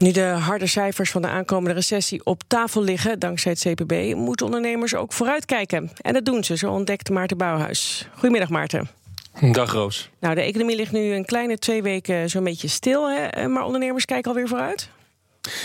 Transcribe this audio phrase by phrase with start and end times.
[0.00, 4.46] Nu de harde cijfers van de aankomende recessie op tafel liggen, dankzij het CPB, moeten
[4.46, 5.90] ondernemers ook vooruitkijken.
[6.00, 8.08] En dat doen ze, zo ontdekt Maarten Bouwhuis.
[8.12, 8.88] Goedemiddag Maarten.
[9.52, 10.10] Dag Roos.
[10.20, 13.48] Nou, de economie ligt nu een kleine twee weken zo'n beetje stil, hè?
[13.48, 14.90] maar ondernemers kijken alweer vooruit?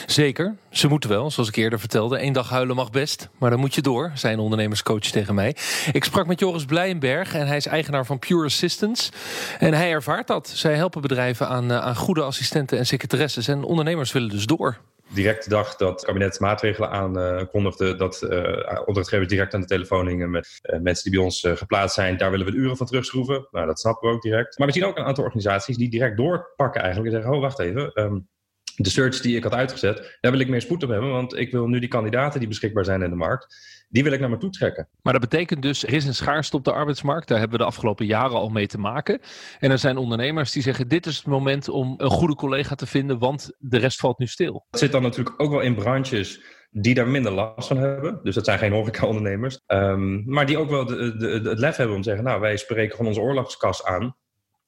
[0.05, 2.21] Zeker, ze moeten wel, zoals ik eerder vertelde.
[2.21, 5.55] Eén dag huilen mag best, maar dan moet je door, zei een ondernemerscoach tegen mij.
[5.91, 9.11] Ik sprak met Joris Blijenberg en hij is eigenaar van Pure Assistance.
[9.59, 10.47] En hij ervaart dat.
[10.47, 13.47] Zij helpen bedrijven aan, eh, aan goede assistenten en secretaresses.
[13.47, 14.77] En ondernemers willen dus door
[15.09, 20.07] direct de dag dat het kabinet maatregelen aankondigde, dat uh, opdrachtgevers direct aan de telefoon
[20.07, 22.17] hingen met uh, mensen die bij ons geplaatst zijn.
[22.17, 23.47] Daar willen we de uren van terugschroeven.
[23.51, 24.57] Nou, dat snappen we ook direct.
[24.57, 27.59] Maar we zien ook een aantal organisaties die direct doorpakken eigenlijk en zeggen, oh wacht
[27.59, 28.27] even, um,
[28.75, 31.09] de search die ik had uitgezet, daar wil ik meer spoed op hebben.
[31.09, 33.55] Want ik wil nu die kandidaten die beschikbaar zijn in de markt,
[33.89, 34.87] die wil ik naar me toe trekken.
[35.01, 37.27] Maar dat betekent dus, er is een schaarste op de arbeidsmarkt.
[37.27, 39.19] Daar hebben we de afgelopen jaren al mee te maken.
[39.59, 42.87] En er zijn ondernemers die zeggen, dit is het moment om een goede collega te
[42.87, 44.65] vinden, want de rest valt nu stil.
[44.69, 48.19] Dat zit dan natuurlijk ook wel in branches die daar minder last van hebben.
[48.23, 49.59] Dus dat zijn geen horeca-ondernemers.
[49.67, 52.41] Um, maar die ook wel de, de, de, het lef hebben om te zeggen, nou,
[52.41, 54.15] wij spreken van onze oorlogskas aan.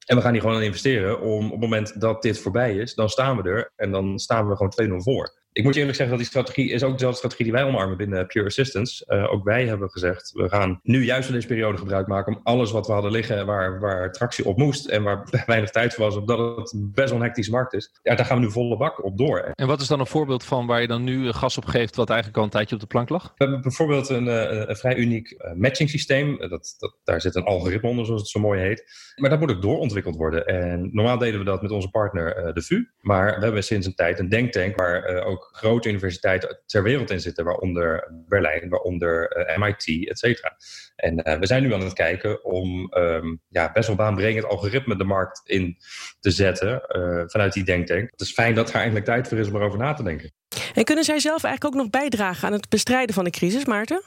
[0.07, 2.95] En we gaan hier gewoon aan investeren om op het moment dat dit voorbij is,
[2.95, 5.35] dan staan we er en dan staan we gewoon 2-0 voor.
[5.57, 7.97] Ik moet je eerlijk zeggen dat die strategie is ook dezelfde strategie die wij omarmen
[7.97, 9.05] binnen Pure Assistance.
[9.07, 12.41] Uh, ook wij hebben gezegd, we gaan nu juist van deze periode gebruik maken om
[12.43, 16.05] alles wat we hadden liggen waar, waar tractie op moest en waar weinig tijd voor
[16.05, 17.99] was, omdat het best wel een hectische markt is.
[18.03, 19.39] Ja, daar gaan we nu volle bak op door.
[19.39, 22.09] En wat is dan een voorbeeld van waar je dan nu gas op geeft wat
[22.09, 23.23] eigenlijk al een tijdje op de plank lag?
[23.23, 26.37] We hebben bijvoorbeeld een, een, een vrij uniek matching systeem.
[26.37, 28.83] Dat, dat, daar zit een algoritme onder, zoals het zo mooi heet.
[29.15, 30.45] Maar dat moet ook doorontwikkeld worden.
[30.45, 32.85] En normaal deden we dat met onze partner uh, de VU.
[33.01, 37.19] Maar we hebben sinds een tijd een denktank waar ook grote universiteiten ter wereld in
[37.19, 40.57] zitten, waaronder Berlijn, waaronder uh, MIT, et cetera.
[40.95, 44.97] En uh, we zijn nu aan het kijken om um, ja, best wel baanbrengend algoritme
[44.97, 45.77] de markt in
[46.19, 48.11] te zetten uh, vanuit die denktank.
[48.11, 50.31] Het is fijn dat er eindelijk tijd voor is om erover na te denken.
[50.73, 54.01] En kunnen zij zelf eigenlijk ook nog bijdragen aan het bestrijden van de crisis, Maarten?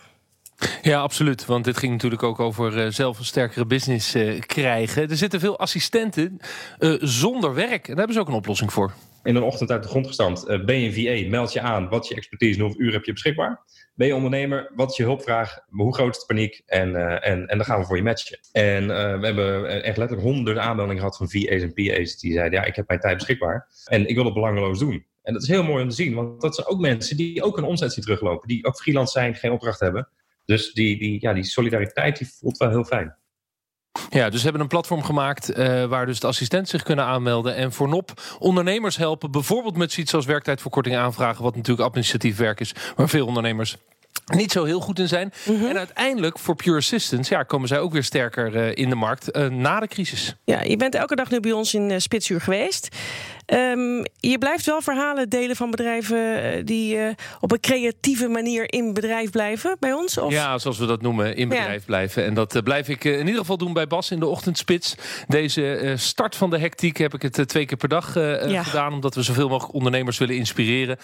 [0.83, 1.47] Ja, absoluut.
[1.47, 5.11] Want dit ging natuurlijk ook over uh, zelf een sterkere business uh, krijgen.
[5.11, 6.39] Er zitten veel assistenten
[6.79, 7.71] uh, zonder werk.
[7.71, 10.49] En daar hebben ze ook een oplossing voor in een ochtend uit de grond gestampt.
[10.49, 11.89] Uh, ben je VA, meld je aan.
[11.89, 13.61] Wat je expertise en hoeveel uur heb je beschikbaar?
[13.95, 15.59] Ben je ondernemer, wat is je hulpvraag?
[15.69, 16.63] Hoe groot is de paniek?
[16.67, 18.39] En, uh, en, en dan gaan we voor je matchen.
[18.53, 22.19] En uh, we hebben echt letterlijk honderden aanmeldingen gehad van VA's en PA's.
[22.19, 23.69] Die zeiden, ja, ik heb mijn tijd beschikbaar.
[23.85, 25.07] En ik wil het belangeloos doen.
[25.23, 26.15] En dat is heel mooi om te zien.
[26.15, 28.49] Want dat zijn ook mensen die ook een omzet zien teruglopen.
[28.49, 30.09] Die ook freelance zijn, geen opdracht hebben.
[30.45, 33.17] Dus die, die, ja, die solidariteit die voelt wel heel fijn.
[34.11, 37.55] Ja, dus we hebben een platform gemaakt uh, waar dus de assistenten zich kunnen aanmelden.
[37.55, 39.31] En voor NOP ondernemers helpen.
[39.31, 41.43] Bijvoorbeeld met zoiets als werktijdverkorting aanvragen.
[41.43, 42.75] Wat natuurlijk administratief werk is.
[42.97, 43.77] Maar veel ondernemers
[44.37, 45.33] niet zo heel goed in zijn.
[45.45, 45.67] -hmm.
[45.67, 49.37] En uiteindelijk voor Pure Assistance ja, komen zij ook weer sterker uh, in de markt
[49.37, 50.37] uh, na de crisis.
[50.45, 52.97] Ja, je bent elke dag nu bij ons in uh, Spitsuur geweest.
[53.53, 56.99] Um, je blijft wel verhalen delen van bedrijven die
[57.41, 60.19] op een creatieve manier in bedrijf blijven bij ons?
[60.19, 60.33] Of?
[60.33, 61.87] Ja, zoals we dat noemen, in bedrijf ja.
[61.87, 62.25] blijven.
[62.25, 64.95] En dat blijf ik in ieder geval doen bij Bas in de ochtendspits.
[65.29, 68.63] Deze start van de hectiek heb ik het twee keer per dag ja.
[68.63, 68.93] gedaan.
[68.93, 70.99] Omdat we zoveel mogelijk ondernemers willen inspireren.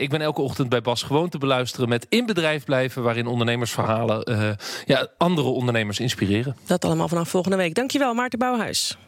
[0.00, 4.56] ik ben elke ochtend bij Bas gewoon te beluisteren met in bedrijf blijven, waarin ondernemersverhalen
[4.86, 6.56] ja, andere ondernemers inspireren.
[6.66, 7.74] Dat allemaal vanaf volgende week.
[7.74, 8.98] Dankjewel, Maarten Bouwhuis.